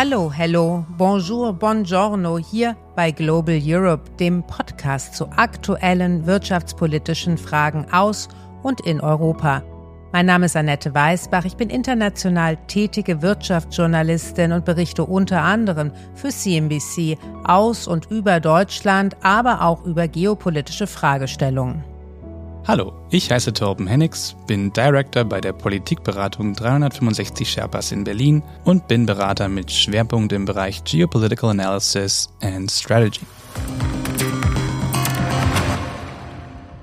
[0.00, 8.28] Hallo, hello, bonjour, buongiorno hier bei Global Europe, dem Podcast zu aktuellen wirtschaftspolitischen Fragen aus
[8.62, 9.64] und in Europa.
[10.12, 16.28] Mein Name ist Annette Weißbach, ich bin international tätige Wirtschaftsjournalistin und berichte unter anderem für
[16.28, 21.82] CNBC aus und über Deutschland, aber auch über geopolitische Fragestellungen.
[22.66, 28.88] Hallo, ich heiße Torben Hennigs, bin Director bei der Politikberatung 365 Sherpas in Berlin und
[28.88, 33.22] bin Berater mit Schwerpunkt im Bereich Geopolitical Analysis and Strategy.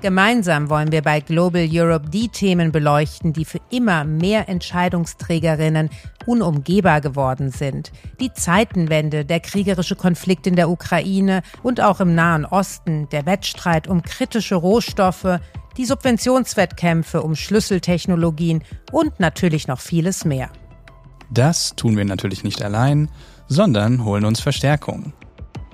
[0.02, 5.90] Gemeinsam wollen wir bei Global Europe die Themen beleuchten, die für immer mehr Entscheidungsträgerinnen
[6.26, 7.90] unumgehbar geworden sind.
[8.20, 13.88] Die Zeitenwende, der kriegerische Konflikt in der Ukraine und auch im Nahen Osten, der Wettstreit
[13.88, 15.40] um kritische Rohstoffe,
[15.76, 20.50] die Subventionswettkämpfe um Schlüsseltechnologien und natürlich noch vieles mehr.
[21.30, 23.10] Das tun wir natürlich nicht allein,
[23.48, 25.12] sondern holen uns Verstärkung.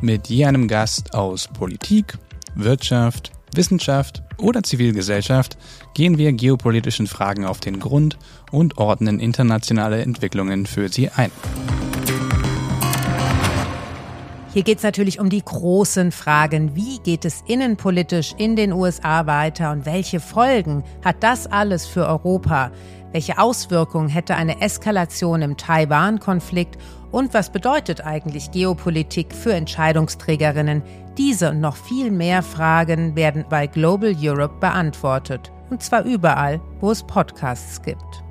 [0.00, 2.18] Mit je einem Gast aus Politik,
[2.54, 5.56] Wirtschaft, Wissenschaft oder Zivilgesellschaft
[5.94, 8.18] gehen wir geopolitischen Fragen auf den Grund
[8.50, 11.30] und ordnen internationale Entwicklungen für sie ein.
[14.52, 16.76] Hier geht es natürlich um die großen Fragen.
[16.76, 22.06] Wie geht es innenpolitisch in den USA weiter und welche Folgen hat das alles für
[22.06, 22.70] Europa?
[23.12, 26.76] Welche Auswirkungen hätte eine Eskalation im Taiwan-Konflikt
[27.10, 30.82] und was bedeutet eigentlich Geopolitik für Entscheidungsträgerinnen?
[31.16, 35.50] Diese und noch viel mehr Fragen werden bei Global Europe beantwortet.
[35.70, 38.21] Und zwar überall, wo es Podcasts gibt.